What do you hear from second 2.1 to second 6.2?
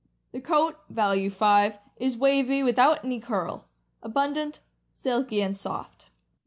wavy, without any curl; abundant, silky, and soft.